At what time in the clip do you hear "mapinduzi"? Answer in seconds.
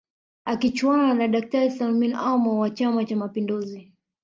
3.15-3.93